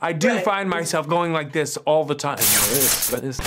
I 0.00 0.12
do 0.12 0.28
Right. 0.28 0.44
find 0.44 0.70
myself 0.70 1.08
going 1.08 1.32
like 1.32 1.52
this 1.52 1.76
all 1.78 2.04
the 2.04 2.14
time. 2.14 2.38
But 3.10 3.24
it's- 3.24 3.40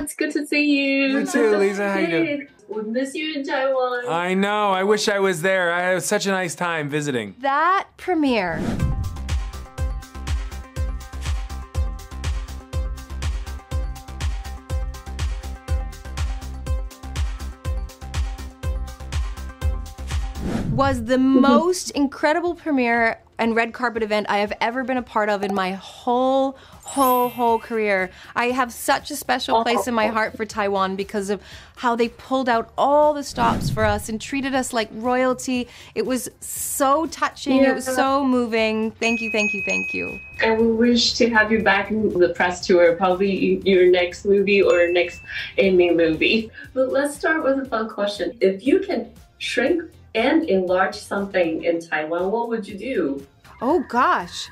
It's 0.00 0.14
good 0.14 0.30
to 0.32 0.46
see 0.46 0.64
you. 0.64 1.18
You 1.18 1.26
too, 1.26 1.56
Lisa. 1.56 1.92
How 1.92 1.98
you 1.98 2.06
doing? 2.06 2.48
We 2.68 2.82
miss 2.82 3.14
you 3.14 3.34
in 3.34 3.44
Taiwan. 3.44 4.08
I 4.08 4.34
know. 4.34 4.70
I 4.70 4.84
wish 4.84 5.08
I 5.08 5.18
was 5.18 5.42
there. 5.42 5.72
I 5.72 5.80
had 5.82 6.02
such 6.02 6.26
a 6.26 6.30
nice 6.30 6.54
time 6.54 6.88
visiting. 6.88 7.34
That 7.40 7.88
premiere. 7.96 8.60
Was 20.78 21.02
the 21.06 21.16
mm-hmm. 21.16 21.40
most 21.40 21.90
incredible 21.90 22.54
premiere 22.54 23.18
and 23.36 23.56
red 23.56 23.72
carpet 23.72 24.04
event 24.04 24.26
I 24.30 24.38
have 24.38 24.52
ever 24.60 24.84
been 24.84 24.96
a 24.96 25.02
part 25.02 25.28
of 25.28 25.42
in 25.42 25.52
my 25.52 25.72
whole, 25.72 26.56
whole, 26.84 27.30
whole 27.30 27.58
career. 27.58 28.10
I 28.36 28.52
have 28.52 28.72
such 28.72 29.10
a 29.10 29.16
special 29.16 29.64
place 29.64 29.88
in 29.88 29.94
my 29.94 30.06
heart 30.06 30.36
for 30.36 30.44
Taiwan 30.44 30.94
because 30.94 31.30
of 31.30 31.42
how 31.74 31.96
they 31.96 32.10
pulled 32.10 32.48
out 32.48 32.72
all 32.78 33.12
the 33.12 33.24
stops 33.24 33.70
for 33.70 33.84
us 33.84 34.08
and 34.08 34.20
treated 34.20 34.54
us 34.54 34.72
like 34.72 34.88
royalty. 34.92 35.66
It 35.96 36.06
was 36.06 36.28
so 36.38 37.06
touching. 37.06 37.64
It 37.64 37.74
was 37.74 37.84
so 37.84 38.24
moving. 38.24 38.92
Thank 38.92 39.20
you, 39.20 39.32
thank 39.32 39.54
you, 39.54 39.64
thank 39.66 39.92
you. 39.92 40.16
And 40.44 40.60
we 40.60 40.70
wish 40.90 41.14
to 41.14 41.28
have 41.30 41.50
you 41.50 41.60
back 41.60 41.90
in 41.90 42.16
the 42.16 42.28
press 42.28 42.64
tour, 42.64 42.94
probably 42.94 43.60
your 43.68 43.90
next 43.90 44.24
movie 44.24 44.62
or 44.62 44.86
next 44.92 45.22
anime 45.58 45.96
movie. 45.96 46.52
But 46.72 46.92
let's 46.92 47.16
start 47.16 47.42
with 47.42 47.58
a 47.58 47.64
fun 47.64 47.88
question. 47.88 48.38
If 48.40 48.64
you 48.64 48.78
can 48.78 49.10
shrink 49.38 49.82
and 50.14 50.44
enlarge 50.44 50.94
something 50.94 51.64
in 51.64 51.80
Taiwan, 51.80 52.30
what 52.30 52.48
would 52.48 52.66
you 52.66 52.78
do? 52.78 53.26
Oh 53.60 53.84
gosh. 53.88 54.48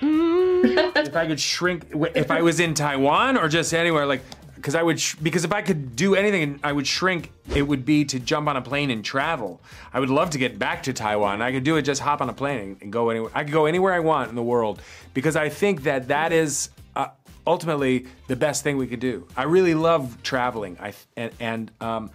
Mm, 0.00 0.96
If 1.06 1.16
I 1.16 1.26
could 1.26 1.40
shrink, 1.40 1.86
if 2.14 2.30
I 2.30 2.42
was 2.42 2.60
in 2.60 2.74
Taiwan 2.74 3.36
or 3.36 3.48
just 3.48 3.72
anywhere, 3.74 4.06
like, 4.06 4.22
because 4.56 4.74
I 4.74 4.82
would, 4.82 5.00
sh- 5.00 5.14
because 5.14 5.44
if 5.44 5.52
I 5.52 5.62
could 5.62 5.96
do 5.96 6.14
anything, 6.14 6.60
I 6.62 6.72
would 6.72 6.86
shrink. 6.86 7.32
It 7.54 7.62
would 7.62 7.84
be 7.86 8.04
to 8.06 8.20
jump 8.20 8.46
on 8.46 8.56
a 8.58 8.62
plane 8.62 8.90
and 8.90 9.02
travel. 9.02 9.60
I 9.92 10.00
would 10.00 10.10
love 10.10 10.30
to 10.30 10.38
get 10.38 10.58
back 10.58 10.82
to 10.82 10.92
Taiwan. 10.92 11.40
I 11.40 11.50
could 11.50 11.64
do 11.64 11.76
it, 11.76 11.82
just 11.82 12.02
hop 12.02 12.20
on 12.20 12.28
a 12.28 12.32
plane 12.34 12.76
and 12.82 12.92
go 12.92 13.08
anywhere. 13.08 13.30
I 13.34 13.44
could 13.44 13.52
go 13.54 13.64
anywhere 13.64 13.94
I 13.94 14.00
want 14.00 14.28
in 14.28 14.34
the 14.36 14.42
world 14.42 14.82
because 15.14 15.34
I 15.34 15.48
think 15.48 15.84
that 15.84 16.08
that 16.08 16.32
is 16.32 16.68
uh, 16.94 17.08
ultimately 17.46 18.06
the 18.28 18.36
best 18.36 18.62
thing 18.62 18.76
we 18.76 18.86
could 18.86 19.00
do. 19.00 19.26
I 19.34 19.44
really 19.44 19.74
love 19.74 20.22
traveling. 20.22 20.76
I 20.78 20.92
and, 21.16 21.32
and 21.40 21.70
um, 21.80 22.10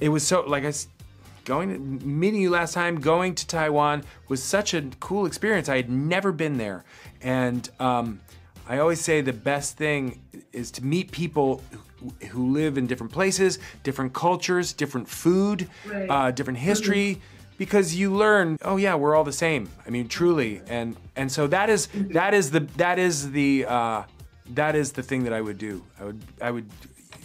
it 0.00 0.08
was 0.08 0.26
so 0.26 0.42
like 0.42 0.64
I. 0.64 0.72
Going 1.46 2.00
meeting 2.04 2.40
you 2.42 2.50
last 2.50 2.74
time, 2.74 2.96
going 3.00 3.36
to 3.36 3.46
Taiwan 3.46 4.02
was 4.26 4.42
such 4.42 4.74
a 4.74 4.82
cool 4.98 5.26
experience. 5.26 5.68
I 5.68 5.76
had 5.76 5.88
never 5.88 6.32
been 6.32 6.58
there, 6.58 6.84
and 7.22 7.70
um, 7.78 8.20
I 8.68 8.78
always 8.78 9.00
say 9.00 9.20
the 9.20 9.32
best 9.32 9.76
thing 9.76 10.20
is 10.52 10.72
to 10.72 10.84
meet 10.84 11.12
people 11.12 11.62
who, 12.00 12.26
who 12.30 12.50
live 12.52 12.76
in 12.76 12.88
different 12.88 13.12
places, 13.12 13.60
different 13.84 14.12
cultures, 14.12 14.72
different 14.72 15.08
food, 15.08 15.68
Right. 15.86 16.10
uh, 16.10 16.30
different 16.32 16.58
history, 16.58 17.20
because 17.58 17.94
you 17.94 18.12
learn. 18.12 18.58
Oh 18.62 18.76
yeah, 18.76 18.96
we're 18.96 19.14
all 19.14 19.22
the 19.22 19.32
same. 19.32 19.68
I 19.86 19.90
mean, 19.90 20.08
truly, 20.08 20.62
and 20.66 20.96
and 21.14 21.30
so 21.30 21.46
that 21.46 21.70
is 21.70 21.86
that 22.10 22.34
is 22.34 22.50
the 22.50 22.60
that 22.76 22.98
is 22.98 23.30
the 23.30 23.66
uh, 23.68 24.02
that 24.54 24.74
is 24.74 24.90
the 24.90 25.02
thing 25.04 25.22
that 25.22 25.32
I 25.32 25.40
would 25.42 25.58
do. 25.58 25.84
I 26.00 26.04
would 26.06 26.20
I 26.42 26.50
would 26.50 26.68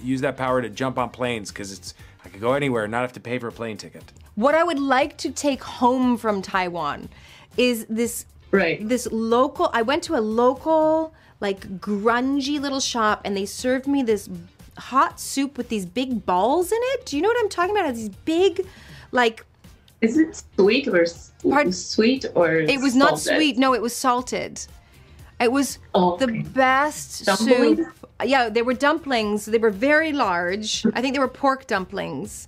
use 0.04 0.22
that 0.22 0.38
power 0.38 0.62
to 0.62 0.70
jump 0.70 1.00
on 1.00 1.10
planes 1.10 1.50
because 1.52 1.72
it's 1.72 1.96
I 2.24 2.30
could 2.30 2.42
go 2.42 2.54
anywhere, 2.54 2.84
and 2.84 2.92
not 2.92 3.02
have 3.02 3.14
to 3.14 3.20
pay 3.20 3.40
for 3.40 3.48
a 3.48 3.52
plane 3.52 3.78
ticket. 3.78 4.04
what 4.36 4.56
I 4.56 4.64
would 4.64 4.80
like 4.80 5.18
to 5.18 5.32
take 5.32 5.62
home 5.64 6.18
from 6.18 6.42
Taiwan 6.42 7.10
is 7.58 7.86
this 7.90 8.26
Right. 8.52 8.86
this 8.88 9.08
local 9.12 9.70
I 9.74 9.82
went 9.82 10.04
to 10.04 10.16
a 10.16 10.22
local 10.22 11.14
like 11.40 11.80
grungy 11.80 12.60
little 12.60 12.80
shop 12.80 13.22
and 13.26 13.36
they 13.36 13.46
served 13.46 13.88
me 13.88 14.04
this 14.04 14.30
hot 14.78 15.20
soup 15.20 15.58
with 15.58 15.70
these 15.70 15.86
big 15.86 16.26
balls 16.26 16.72
in 16.72 16.78
it. 16.82 17.06
Do 17.06 17.16
you 17.18 17.22
know 17.24 17.30
what 17.30 17.38
I'm 17.40 17.50
talking 17.50 17.72
about? 17.76 17.86
It 17.86 17.90
has 17.90 17.98
these 17.98 18.10
big 18.26 18.66
like 19.12 19.46
Is 20.02 20.18
it 20.18 20.42
sweet 20.56 20.88
or 20.88 21.06
Pardon? 21.50 21.74
sweet 21.74 22.26
or 22.36 22.56
it 22.56 22.80
was 22.82 22.96
not 22.96 23.20
sweet. 23.20 23.58
No, 23.58 23.74
it 23.74 23.82
was 23.82 23.96
salted. 23.96 24.66
It 25.40 25.52
was 25.52 25.80
Oh, 25.94 26.18
the 26.18 26.26
okay. 26.26 26.42
best 26.42 27.26
Dumplings? 27.26 27.78
soup. 27.80 28.01
Yeah, 28.24 28.50
they 28.50 28.62
were 28.62 28.74
dumplings. 28.74 29.46
They 29.46 29.58
were 29.58 29.70
very 29.72 30.14
large. 30.14 30.86
I 30.94 31.02
think 31.02 31.14
they 31.14 31.20
were 31.20 31.28
pork 31.28 31.68
dumplings. 31.68 32.48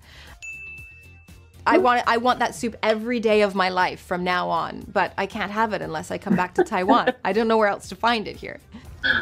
I 1.66 1.78
want 1.78 2.04
I 2.08 2.18
want 2.18 2.40
that 2.40 2.56
soup 2.56 2.76
every 2.84 3.20
day 3.20 3.42
of 3.42 3.56
my 3.56 3.70
life 3.70 4.02
from 4.02 4.24
now 4.24 4.50
on, 4.50 4.86
but 4.92 5.14
I 5.18 5.26
can't 5.26 5.52
have 5.52 5.74
it 5.74 5.82
unless 5.82 6.12
I 6.12 6.18
come 6.18 6.36
back 6.36 6.56
to 6.56 6.64
Taiwan. 6.64 7.14
I 7.26 7.32
don't 7.32 7.48
know 7.48 7.58
where 7.58 7.70
else 7.70 7.88
to 7.90 7.96
find 7.96 8.28
it 8.28 8.36
here. 8.36 8.60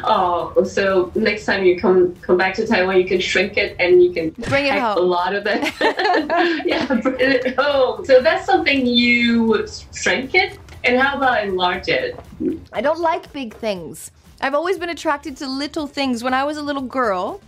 Oh, 0.04 0.62
so 0.64 1.10
next 1.14 1.44
time 1.44 1.64
you 1.64 1.78
come 1.78 2.14
come 2.16 2.36
back 2.36 2.54
to 2.54 2.66
Taiwan, 2.66 2.98
you 2.98 3.04
can 3.06 3.20
shrink 3.20 3.56
it 3.56 3.76
and 3.78 4.02
you 4.02 4.12
can 4.12 4.30
Bring 4.48 4.66
it 4.66 4.78
home. 4.78 4.98
a 4.98 5.00
lot 5.00 5.34
of 5.34 5.44
it. 5.46 5.72
yeah, 6.66 6.86
bring 6.86 7.16
it 7.18 7.56
home. 7.56 8.04
So 8.04 8.20
that's 8.20 8.46
something 8.46 8.86
you 8.86 9.44
would 9.44 9.70
shrink 9.92 10.34
it. 10.34 10.58
And 10.84 10.98
how 11.00 11.16
about 11.16 11.44
enlarge 11.44 11.88
it? 11.88 12.18
I 12.72 12.80
don't 12.80 13.00
like 13.00 13.32
big 13.32 13.54
things. 13.54 14.10
I've 14.40 14.54
always 14.54 14.78
been 14.78 14.90
attracted 14.90 15.36
to 15.38 15.46
little 15.46 15.86
things. 15.86 16.24
When 16.24 16.34
I 16.34 16.44
was 16.44 16.56
a 16.56 16.62
little 16.62 16.82
girl, 16.82 17.40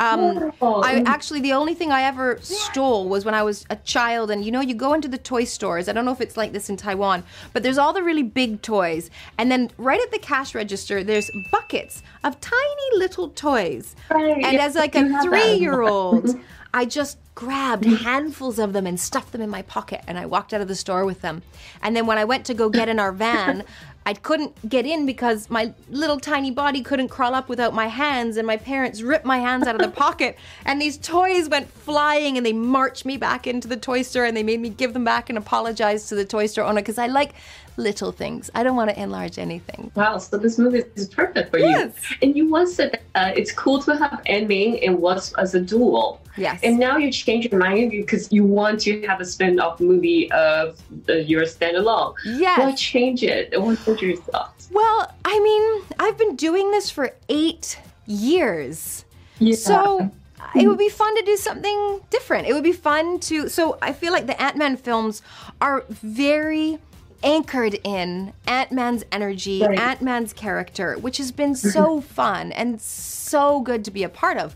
um, 0.00 0.52
I 0.62 1.02
actually 1.06 1.40
the 1.40 1.52
only 1.52 1.74
thing 1.74 1.90
I 1.90 2.02
ever 2.02 2.38
stole 2.40 3.08
was 3.08 3.24
when 3.24 3.34
I 3.34 3.42
was 3.42 3.66
a 3.68 3.76
child, 3.76 4.30
and 4.30 4.44
you 4.44 4.52
know, 4.52 4.60
you 4.60 4.74
go 4.74 4.94
into 4.94 5.08
the 5.08 5.18
toy 5.18 5.42
stores. 5.44 5.88
I 5.88 5.92
don't 5.92 6.04
know 6.04 6.12
if 6.12 6.20
it's 6.20 6.36
like 6.36 6.52
this 6.52 6.70
in 6.70 6.76
Taiwan, 6.76 7.24
but 7.52 7.64
there's 7.64 7.78
all 7.78 7.92
the 7.92 8.02
really 8.02 8.22
big 8.22 8.62
toys, 8.62 9.10
and 9.38 9.50
then 9.50 9.70
right 9.76 10.00
at 10.00 10.12
the 10.12 10.20
cash 10.20 10.54
register, 10.54 11.02
there's 11.02 11.30
buckets 11.50 12.02
of 12.22 12.40
tiny 12.40 12.96
little 12.96 13.30
toys. 13.30 13.96
Right, 14.08 14.36
And 14.36 14.52
yeah, 14.54 14.66
as 14.66 14.76
like 14.76 14.94
a 14.94 15.20
three-year-old, 15.22 16.38
I 16.74 16.84
just 16.84 17.18
grabbed 17.34 17.84
mm. 17.84 17.98
handfuls 17.98 18.58
of 18.58 18.72
them 18.72 18.86
and 18.86 18.98
stuffed 18.98 19.32
them 19.32 19.40
in 19.40 19.48
my 19.48 19.62
pocket, 19.62 20.02
and 20.06 20.18
I 20.18 20.26
walked 20.26 20.52
out 20.52 20.60
of 20.60 20.68
the 20.68 20.74
store 20.74 21.04
with 21.04 21.20
them. 21.20 21.42
And 21.82 21.96
then 21.96 22.06
when 22.06 22.18
I 22.18 22.24
went 22.24 22.44
to 22.46 22.54
go 22.54 22.68
get 22.68 22.88
in 22.88 22.98
our 22.98 23.12
van. 23.12 23.64
I 24.08 24.14
couldn't 24.14 24.66
get 24.66 24.86
in 24.86 25.04
because 25.04 25.50
my 25.50 25.74
little 25.90 26.18
tiny 26.18 26.50
body 26.50 26.80
couldn't 26.80 27.08
crawl 27.08 27.34
up 27.34 27.50
without 27.50 27.74
my 27.74 27.88
hands, 27.88 28.38
and 28.38 28.46
my 28.46 28.56
parents 28.56 29.02
ripped 29.02 29.26
my 29.26 29.36
hands 29.36 29.66
out 29.66 29.74
of 29.74 29.82
the 29.82 29.94
pocket, 30.04 30.38
and 30.64 30.80
these 30.80 30.96
toys 30.96 31.50
went 31.50 31.70
flying, 31.70 32.38
and 32.38 32.46
they 32.46 32.54
marched 32.54 33.04
me 33.04 33.18
back 33.18 33.46
into 33.46 33.68
the 33.68 33.76
toy 33.76 34.00
store, 34.00 34.24
and 34.24 34.34
they 34.34 34.42
made 34.42 34.60
me 34.60 34.70
give 34.70 34.94
them 34.94 35.04
back 35.04 35.28
and 35.28 35.36
apologize 35.36 36.08
to 36.08 36.14
the 36.14 36.24
toy 36.24 36.46
store 36.46 36.64
owner 36.64 36.80
because 36.80 36.96
I 36.96 37.06
like 37.06 37.34
little 37.78 38.12
things. 38.12 38.50
I 38.54 38.62
don't 38.62 38.76
want 38.76 38.90
to 38.90 39.00
enlarge 39.00 39.38
anything. 39.38 39.90
Wow, 39.94 40.18
so 40.18 40.36
this 40.36 40.58
movie 40.58 40.82
is 40.96 41.08
perfect 41.08 41.50
for 41.50 41.58
Yes. 41.58 41.92
you. 42.10 42.16
And 42.22 42.36
you 42.36 42.48
once 42.48 42.74
said 42.74 42.92
that, 42.92 43.02
uh, 43.14 43.32
it's 43.34 43.52
cool 43.52 43.80
to 43.82 43.96
have 43.96 44.20
anime 44.26 44.76
and 44.82 44.98
was 44.98 45.32
as 45.34 45.54
a 45.54 45.60
duel. 45.60 46.20
Yes. 46.36 46.60
And 46.62 46.78
now 46.78 46.98
you 46.98 47.10
change 47.10 47.46
your 47.50 47.58
mind 47.58 47.90
because 47.92 48.30
you 48.32 48.44
want 48.44 48.80
to 48.80 49.00
have 49.06 49.20
a 49.20 49.24
spin-off 49.24 49.80
movie 49.80 50.30
of 50.32 50.78
uh, 51.08 51.14
your 51.14 51.42
standalone. 51.42 52.14
Yes. 52.24 52.58
Why 52.58 52.72
change 52.74 53.22
it? 53.22 53.58
What 53.60 53.84
were 53.86 53.96
your 53.96 54.16
thoughts? 54.16 54.68
Well, 54.72 55.12
I 55.24 55.40
mean, 55.40 55.82
I've 55.98 56.18
been 56.18 56.36
doing 56.36 56.70
this 56.70 56.90
for 56.90 57.14
eight 57.28 57.78
years. 58.06 59.04
Yeah. 59.38 59.54
So 59.56 60.10
it 60.54 60.66
would 60.68 60.78
be 60.78 60.88
fun 60.88 61.16
to 61.16 61.22
do 61.22 61.36
something 61.36 62.00
different. 62.10 62.46
It 62.48 62.52
would 62.54 62.62
be 62.64 62.72
fun 62.72 63.18
to. 63.20 63.48
So 63.48 63.78
I 63.82 63.92
feel 63.92 64.12
like 64.12 64.26
the 64.26 64.40
Ant 64.40 64.56
Man 64.56 64.76
films 64.76 65.22
are 65.60 65.84
very 65.88 66.78
anchored 67.22 67.78
in 67.84 68.32
Ant 68.46 68.72
Man's 68.72 69.04
energy, 69.10 69.62
Right. 69.62 69.78
Ant 69.78 70.02
Man's 70.02 70.32
character, 70.32 70.96
which 70.98 71.18
has 71.18 71.32
been 71.32 71.54
so 71.54 72.00
fun 72.18 72.52
and 72.52 72.80
so 72.80 73.60
good 73.60 73.84
to 73.84 73.90
be 73.90 74.02
a 74.02 74.08
part 74.08 74.36
of. 74.38 74.54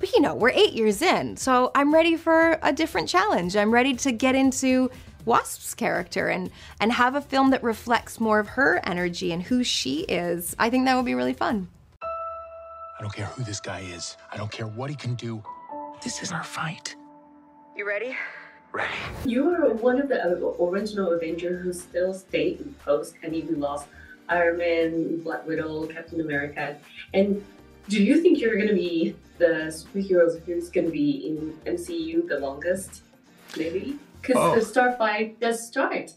But 0.00 0.12
you 0.12 0.20
know, 0.20 0.34
we're 0.34 0.50
eight 0.50 0.72
years 0.74 1.02
in, 1.02 1.36
so 1.36 1.72
I'm 1.74 1.92
ready 1.92 2.16
for 2.16 2.58
a 2.62 2.72
different 2.72 3.08
challenge. 3.08 3.56
I'm 3.56 3.72
ready 3.72 3.94
to 3.96 4.12
get 4.12 4.34
into 4.36 4.90
Wasp's 5.24 5.74
character 5.74 6.28
and 6.28 6.50
and 6.80 6.92
have 6.92 7.14
a 7.16 7.20
film 7.20 7.50
that 7.50 7.62
reflects 7.62 8.20
more 8.20 8.38
of 8.38 8.48
her 8.50 8.80
energy 8.84 9.32
and 9.32 9.42
who 9.42 9.64
she 9.64 10.00
is. 10.02 10.54
I 10.58 10.70
think 10.70 10.86
that 10.86 10.94
would 10.94 11.04
be 11.04 11.14
really 11.16 11.34
fun. 11.34 11.68
I 12.00 13.02
don't 13.02 13.12
care 13.12 13.26
who 13.26 13.42
this 13.44 13.60
guy 13.60 13.80
is. 13.80 14.16
I 14.32 14.36
don't 14.36 14.50
care 14.50 14.66
what 14.66 14.88
he 14.90 14.96
can 14.96 15.14
do. 15.16 15.42
This 16.02 16.22
is 16.22 16.32
our 16.32 16.44
fight. 16.44 16.94
You 17.76 17.86
ready? 17.86 18.16
You 19.24 19.50
are 19.50 19.70
one 19.74 20.00
of 20.00 20.08
the 20.08 20.24
original 20.62 21.12
Avengers 21.12 21.62
who 21.64 21.72
still 21.72 22.14
stayed 22.14 22.60
in 22.60 22.74
post 22.74 23.14
and 23.22 23.34
even 23.34 23.60
lost 23.60 23.88
Iron 24.28 24.58
Man, 24.58 25.20
Black 25.22 25.46
Widow, 25.46 25.86
Captain 25.86 26.20
America. 26.20 26.76
And 27.14 27.44
do 27.88 28.02
you 28.02 28.20
think 28.22 28.38
you're 28.40 28.56
going 28.56 28.68
to 28.68 28.74
be 28.74 29.16
the 29.38 29.72
superheroes 29.74 30.42
who's 30.44 30.68
going 30.68 30.86
to 30.86 30.92
be 30.92 31.26
in 31.28 31.74
MCU 31.74 32.28
the 32.28 32.38
longest? 32.38 33.02
Maybe? 33.56 33.98
Because 34.20 34.36
Oh. 34.36 34.54
the 34.54 34.64
Starfight 34.64 35.40
does 35.40 35.66
start. 35.66 36.12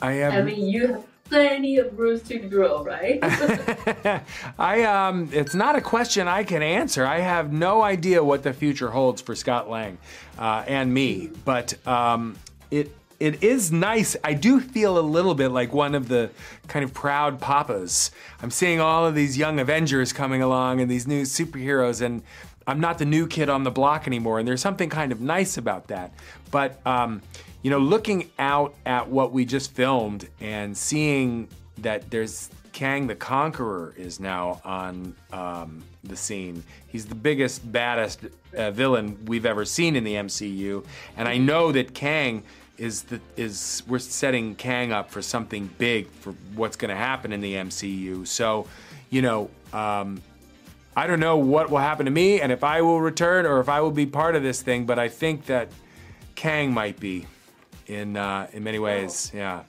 I 0.00 0.12
am. 0.14 0.32
I 0.32 0.42
mean, 0.42 0.66
you 0.66 0.86
have 0.88 1.04
plenty 1.32 1.78
of 1.78 1.98
rooms 1.98 2.22
to 2.22 2.38
grow, 2.38 2.84
right? 2.84 3.18
I 4.58 4.82
um, 4.82 5.30
it's 5.32 5.54
not 5.54 5.76
a 5.76 5.80
question 5.80 6.28
I 6.28 6.44
can 6.44 6.62
answer. 6.62 7.06
I 7.06 7.20
have 7.20 7.52
no 7.52 7.82
idea 7.82 8.22
what 8.22 8.42
the 8.42 8.52
future 8.52 8.90
holds 8.90 9.22
for 9.22 9.34
Scott 9.34 9.70
Lang 9.70 9.96
uh, 10.38 10.64
and 10.66 10.92
me, 10.92 11.30
but 11.44 11.74
um, 11.86 12.36
it 12.70 12.94
it 13.18 13.42
is 13.42 13.72
nice. 13.72 14.14
I 14.22 14.34
do 14.34 14.60
feel 14.60 14.98
a 14.98 15.00
little 15.00 15.34
bit 15.34 15.48
like 15.48 15.72
one 15.72 15.94
of 15.94 16.08
the 16.08 16.30
kind 16.68 16.84
of 16.84 16.92
proud 16.92 17.40
papas. 17.40 18.10
I'm 18.42 18.50
seeing 18.50 18.80
all 18.80 19.06
of 19.06 19.14
these 19.14 19.38
young 19.38 19.58
Avengers 19.58 20.12
coming 20.12 20.42
along 20.42 20.80
and 20.80 20.90
these 20.90 21.06
new 21.06 21.22
superheroes, 21.22 22.02
and 22.02 22.22
I'm 22.66 22.80
not 22.80 22.98
the 22.98 23.04
new 23.04 23.26
kid 23.26 23.48
on 23.48 23.64
the 23.64 23.70
block 23.70 24.06
anymore. 24.06 24.38
And 24.38 24.46
there's 24.46 24.60
something 24.60 24.88
kind 24.88 25.12
of 25.12 25.20
nice 25.20 25.56
about 25.56 25.88
that. 25.88 26.12
But 26.50 26.84
um, 26.86 27.22
you 27.62 27.70
know, 27.70 27.78
looking 27.78 28.30
out 28.38 28.74
at 28.86 29.08
what 29.08 29.32
we 29.32 29.44
just 29.44 29.72
filmed 29.72 30.28
and 30.40 30.76
seeing 30.76 31.48
that 31.78 32.10
there's 32.10 32.50
Kang 32.72 33.06
the 33.06 33.14
Conqueror 33.14 33.94
is 33.96 34.18
now 34.18 34.60
on 34.64 35.14
um, 35.32 35.84
the 36.04 36.16
scene. 36.16 36.64
He's 36.88 37.06
the 37.06 37.14
biggest, 37.14 37.70
baddest 37.70 38.20
uh, 38.56 38.70
villain 38.70 39.18
we've 39.26 39.46
ever 39.46 39.64
seen 39.64 39.94
in 39.94 40.04
the 40.04 40.14
MCU, 40.14 40.84
and 41.16 41.28
I 41.28 41.38
know 41.38 41.72
that 41.72 41.94
Kang 41.94 42.42
is 42.78 43.04
is 43.36 43.82
we're 43.86 43.98
setting 43.98 44.54
Kang 44.54 44.92
up 44.92 45.10
for 45.10 45.22
something 45.22 45.68
big 45.78 46.08
for 46.08 46.32
what's 46.54 46.76
going 46.76 46.88
to 46.88 46.96
happen 46.96 47.32
in 47.32 47.40
the 47.40 47.54
MCU. 47.54 48.26
So, 48.26 48.66
you 49.10 49.22
know, 49.22 49.50
um, 49.72 50.22
I 50.96 51.06
don't 51.06 51.20
know 51.20 51.36
what 51.38 51.70
will 51.70 51.78
happen 51.78 52.04
to 52.06 52.12
me 52.12 52.40
and 52.40 52.52
if 52.52 52.62
I 52.62 52.82
will 52.82 53.00
return 53.00 53.46
or 53.46 53.60
if 53.60 53.68
I 53.68 53.80
will 53.80 53.90
be 53.90 54.06
part 54.06 54.36
of 54.36 54.42
this 54.42 54.60
thing, 54.62 54.84
but 54.84 54.98
I 54.98 55.08
think 55.08 55.46
that 55.46 55.68
Kang 56.34 56.72
might 56.72 57.00
be 57.00 57.26
in 57.86 58.16
uh, 58.16 58.48
in 58.52 58.62
many 58.62 58.78
ways. 58.78 59.30
Yeah. 59.34 59.62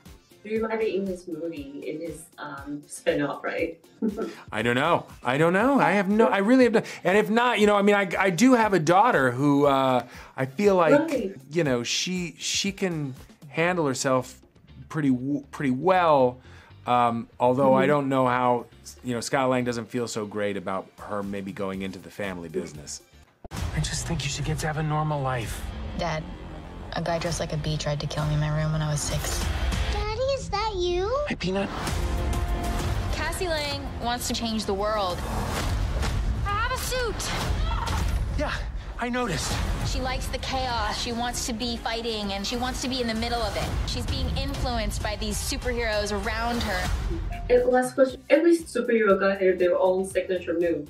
Do 0.43 0.49
You 0.49 0.61
might 0.67 0.77
be 0.79 0.97
in 0.97 1.05
this 1.05 1.25
movie, 1.25 1.81
in 1.87 2.01
his 2.01 2.23
um, 2.37 2.83
spin-off, 2.85 3.45
right? 3.45 3.79
I 4.51 4.61
don't 4.61 4.75
know. 4.75 5.05
I 5.23 5.37
don't 5.37 5.53
know. 5.53 5.79
I 5.79 5.91
have 5.91 6.09
no. 6.09 6.27
I 6.27 6.39
really 6.39 6.65
have 6.65 6.73
no. 6.73 6.81
And 7.05 7.17
if 7.17 7.29
not, 7.29 7.59
you 7.61 7.67
know, 7.67 7.77
I 7.77 7.81
mean, 7.81 7.95
I, 7.95 8.09
I 8.19 8.29
do 8.29 8.53
have 8.55 8.73
a 8.73 8.79
daughter 8.79 9.31
who 9.31 9.65
uh, 9.67 10.05
I 10.35 10.45
feel 10.45 10.75
like 10.75 10.99
Right. 11.09 11.35
you 11.49 11.63
know 11.63 11.83
she 11.83 12.35
she 12.37 12.73
can 12.73 13.13
handle 13.47 13.87
herself 13.87 14.41
pretty 14.89 15.15
pretty 15.51 15.71
well. 15.71 16.39
Um, 16.85 17.29
although 17.39 17.73
I 17.73 17.85
don't 17.85 18.09
know 18.09 18.27
how 18.27 18.65
you 19.03 19.13
know 19.13 19.21
Scott 19.21 19.49
Lang 19.49 19.63
doesn't 19.63 19.85
feel 19.85 20.07
so 20.07 20.25
great 20.25 20.57
about 20.57 20.87
her 20.99 21.23
maybe 21.23 21.51
going 21.51 21.81
into 21.81 21.99
the 21.99 22.09
family 22.09 22.49
business. 22.49 23.01
I 23.75 23.79
just 23.79 24.05
think 24.07 24.23
you 24.23 24.29
should 24.29 24.45
get 24.45 24.59
to 24.59 24.67
have 24.67 24.77
a 24.77 24.83
normal 24.83 25.21
life. 25.21 25.61
Dad, 25.97 26.23
a 26.93 27.01
guy 27.01 27.19
dressed 27.19 27.39
like 27.39 27.53
a 27.53 27.57
bee 27.57 27.77
tried 27.77 27.99
to 28.01 28.07
kill 28.07 28.25
me 28.25 28.33
in 28.33 28.39
my 28.39 28.49
room 28.61 28.71
when 28.71 28.81
I 28.81 28.91
was 28.91 28.99
six. 28.99 29.43
Daddy, 29.91 30.21
is 30.33 30.49
that 30.49 30.73
you? 30.75 31.15
Hi, 31.29 31.35
Peanut. 31.35 31.69
Cassie 33.13 33.47
Lang 33.47 33.87
wants 34.01 34.27
to 34.27 34.33
change 34.33 34.65
the 34.65 34.73
world. 34.73 35.17
I 36.45 36.49
have 36.49 36.71
a 36.71 36.77
suit. 36.77 37.31
Yeah, 38.37 38.53
I 39.03 39.09
noticed. 39.09 39.53
She 39.91 39.99
likes 39.99 40.27
the 40.27 40.37
chaos. 40.37 40.97
She 40.97 41.11
wants 41.11 41.45
to 41.47 41.51
be 41.53 41.75
fighting 41.75 42.31
and 42.31 42.47
she 42.47 42.55
wants 42.55 42.81
to 42.83 42.87
be 42.87 43.01
in 43.01 43.07
the 43.07 43.13
middle 43.13 43.41
of 43.41 43.53
it. 43.57 43.69
She's 43.85 44.05
being 44.05 44.29
influenced 44.37 45.03
by 45.03 45.17
these 45.17 45.35
superheroes 45.35 46.13
around 46.13 46.63
her. 46.63 46.89
And 47.49 47.65
last 47.69 47.95
question: 47.95 48.23
Every 48.29 48.55
superhero 48.57 49.19
got 49.19 49.41
their, 49.41 49.57
their 49.57 49.77
own 49.77 50.05
signature 50.05 50.57
move. 50.57 50.87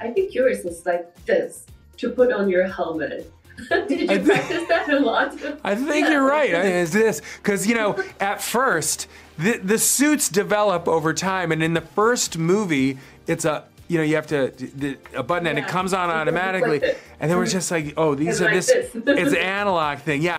I'd 0.00 0.14
be 0.14 0.26
curious. 0.28 0.64
It's 0.64 0.86
like 0.86 1.12
this 1.26 1.66
to 1.96 2.10
put 2.10 2.30
on 2.32 2.48
your 2.48 2.68
helmet. 2.68 3.28
Did 3.88 4.02
you 4.02 4.08
I 4.08 4.18
thi- 4.18 4.24
practice 4.30 4.68
that 4.68 4.88
a 4.88 5.00
lot? 5.00 5.34
I 5.64 5.74
think 5.74 6.06
Yeah. 6.06 6.12
you're 6.12 6.28
right. 6.28 6.54
I- 6.54 6.62
Is 6.84 6.92
this 6.92 7.20
because 7.42 7.66
you 7.66 7.74
know 7.74 8.00
at 8.20 8.40
first 8.40 9.08
the 9.36 9.58
the 9.58 9.78
suits 9.78 10.28
develop 10.28 10.86
over 10.86 11.12
time, 11.12 11.50
and 11.50 11.60
in 11.60 11.74
the 11.74 11.80
first 11.80 12.38
movie 12.38 12.98
it's 13.26 13.44
a 13.44 13.64
you 13.88 13.98
know 13.98 14.04
you 14.04 14.14
have 14.14 14.26
to 14.26 14.52
the, 14.56 14.98
a 15.14 15.22
button 15.22 15.46
and 15.46 15.58
it 15.58 15.66
comes 15.66 15.92
on 15.92 16.08
You 16.08 16.14
have 16.14 16.24
to 16.26 16.30
automatically, 16.30 16.82
and 17.20 17.30
then 17.30 17.38
we're 17.38 17.46
just 17.46 17.70
like 17.70 17.94
oh 17.96 18.14
these 18.14 18.28
It's 18.28 18.40
are 18.40 18.44
like 18.44 18.54
this 18.54 18.66
this. 18.66 18.90
it's 18.94 19.32
an 19.32 19.38
analog 19.38 19.98
thing 19.98 20.22
yeah. 20.22 20.36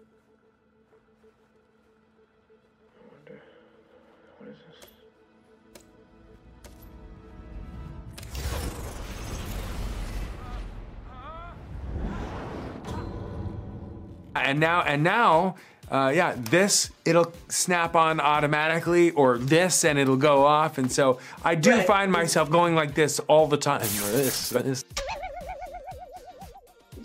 and 14.35 14.59
now 14.59 14.81
and 14.81 15.03
now 15.03 15.55
uh, 15.91 16.11
yeah 16.13 16.35
this 16.37 16.91
it'll 17.05 17.31
snap 17.49 17.95
on 17.95 18.19
automatically 18.19 19.11
or 19.11 19.37
this 19.37 19.83
and 19.83 19.97
it'll 19.97 20.15
go 20.31 20.45
off 20.45 20.77
and 20.77 20.91
so 20.91 21.19
i 21.43 21.55
do 21.55 21.71
Right. 21.71 21.87
find 21.87 22.11
myself 22.11 22.49
going 22.49 22.75
like 22.75 22.93
this 22.95 23.19
all 23.27 23.47
the 23.47 23.57
time 23.57 23.81
this, 24.11 24.49
this. 24.49 24.85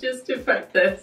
Just 0.00 0.26
to 0.26 0.38
practice. 0.38 1.00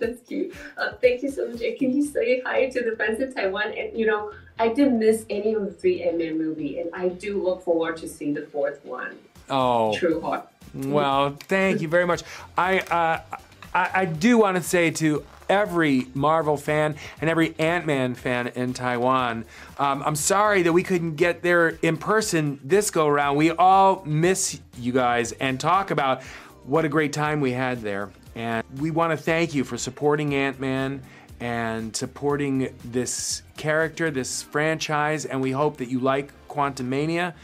That's 0.00 0.20
cute. 0.26 0.54
Uh, 0.78 0.92
thank 1.00 1.22
you 1.22 1.30
so 1.30 1.46
much. 1.48 1.60
Can 1.78 1.94
you 1.96 2.04
say 2.04 2.40
hi 2.44 2.66
to 2.68 2.82
the 2.82 2.96
fans 2.96 3.20
in 3.20 3.32
Taiwan? 3.34 3.72
And 3.76 3.96
you 3.98 4.06
know, 4.06 4.32
I 4.58 4.68
didn't 4.68 4.98
miss 4.98 5.24
any 5.28 5.54
of 5.54 5.64
the 5.66 5.72
three 5.72 6.02
Ant-Man 6.02 6.38
movie, 6.38 6.78
and 6.80 6.88
I 6.94 7.08
do 7.10 7.42
look 7.42 7.62
forward 7.62 7.96
to 7.98 8.08
seeing 8.08 8.34
the 8.34 8.46
fourth 8.46 8.84
one. 8.84 9.16
oh 9.50 9.96
True 9.96 10.20
Heart. 10.20 10.48
well 10.74 11.36
thank 11.48 11.80
you 11.80 11.88
very 11.88 12.06
much 12.06 12.22
i 12.58 12.78
uh, 12.80 13.38
I, 13.74 13.90
I 14.02 14.04
do 14.04 14.36
want 14.38 14.56
to 14.58 14.62
say 14.62 14.90
to 15.02 15.24
every 15.48 16.06
Marvel 16.14 16.56
fan 16.56 16.96
and 17.20 17.30
every 17.30 17.54
Ant 17.58 17.86
Man 17.86 18.14
fan 18.14 18.48
in 18.48 18.74
Taiwan. 18.74 19.44
Um, 19.78 20.02
I'm 20.02 20.16
sorry 20.16 20.62
that 20.62 20.72
we 20.72 20.82
couldn't 20.82 21.16
get 21.16 21.42
there 21.42 21.78
in 21.82 21.96
person 21.96 22.60
this 22.62 22.90
go 22.90 23.06
around. 23.06 23.36
We 23.36 23.50
all 23.50 24.02
miss 24.04 24.60
you 24.78 24.92
guys 24.92 25.32
and 25.32 25.58
talk 25.58 25.90
about 25.90 26.22
what 26.64 26.84
a 26.84 26.88
great 26.88 27.12
time 27.12 27.40
we 27.40 27.52
had 27.52 27.80
there. 27.82 28.10
And 28.34 28.64
we 28.78 28.90
want 28.90 29.10
to 29.10 29.16
thank 29.16 29.54
you 29.54 29.64
for 29.64 29.76
supporting 29.76 30.34
Ant 30.34 30.60
Man 30.60 31.02
and 31.40 31.94
supporting 31.94 32.74
this 32.84 33.42
character, 33.56 34.10
this 34.10 34.42
franchise. 34.42 35.24
And 35.24 35.40
we 35.40 35.50
hope 35.50 35.78
that 35.78 35.88
you 35.88 36.00
like 36.00 36.32
Quantumania 36.48 37.34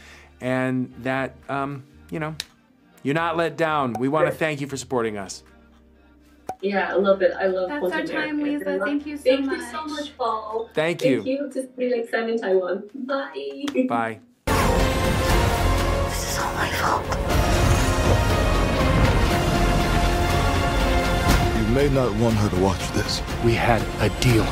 and 0.41 0.93
that, 0.99 1.35
um, 1.49 1.83
you 2.11 2.19
know, 2.19 2.35
you're 3.03 3.15
not 3.15 3.37
let 3.37 3.57
down. 3.57 3.93
We 3.93 4.07
want 4.07 4.27
to 4.27 4.31
thank 4.31 4.61
you 4.61 4.67
for 4.67 4.77
supporting 4.77 5.17
us. 5.17 5.43
Yeah, 6.65 6.93
I 6.93 6.95
love 6.95 7.21
it. 7.21 7.31
I 7.39 7.45
love 7.45 7.69
That's 7.69 7.83
our 7.83 7.89
Quantum 7.91 8.07
time, 8.07 8.39
America. 8.39 8.71
Lisa. 8.71 8.85
Thank 8.85 9.05
you 9.05 9.17
so 9.17 9.37
much. 9.37 9.45
Thank 9.45 9.51
you 9.51 9.65
so 9.67 9.81
much. 9.83 9.89
much, 9.91 10.17
Paul. 10.17 10.69
Thank 10.73 11.01
Thank 11.01 11.25
you. 11.27 11.31
you. 11.31 11.51
Just 11.53 11.77
be 11.77 11.89
like 11.93 12.09
sun 12.09 12.27
in 12.27 12.39
Taiwan. 12.39 12.89
Bye. 12.95 13.65
Bye. 13.87 14.19
This 16.07 16.31
is 16.31 16.39
all 16.39 16.53
my 16.55 16.69
fault. 16.81 17.05
You 21.55 21.65
may 21.75 21.87
not 21.93 22.11
want 22.15 22.35
her 22.37 22.49
to 22.49 22.59
watch 22.59 22.81
this. 22.93 23.21
We 23.43 23.53
had 23.53 23.83
a 24.01 24.09
deal. 24.19 24.43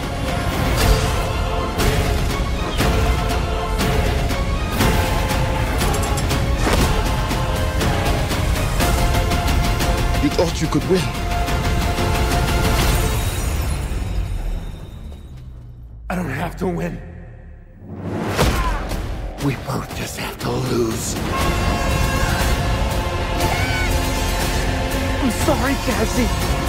You 10.22 10.30
thought 10.30 10.62
you 10.62 10.68
could 10.68 10.88
win. 10.92 11.33
Have 16.54 16.60
to 16.60 16.68
win. 16.68 17.02
We 19.44 19.56
both 19.66 19.90
just 19.98 20.18
have 20.18 20.38
to 20.40 20.52
lose. 20.52 21.16
I'm 25.24 25.32
sorry, 25.46 25.74
Cassie. 25.86 26.64